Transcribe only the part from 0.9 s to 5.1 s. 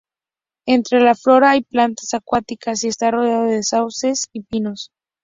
la flora, hay plantas acuáticas, y está rodeado de sauces y pinos.